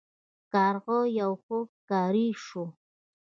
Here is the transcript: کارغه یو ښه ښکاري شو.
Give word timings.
کارغه 0.53 0.97
یو 1.19 1.31
ښه 1.43 1.57
ښکاري 1.73 2.27
شو. 2.45 2.65